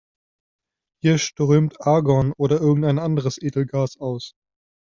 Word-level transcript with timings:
Hier 1.03 1.19
strömt 1.19 1.79
Argon 1.81 2.33
oder 2.37 2.59
irgendein 2.59 2.97
anderes 2.97 3.37
Edelgas 3.39 3.97
aus. 3.97 4.33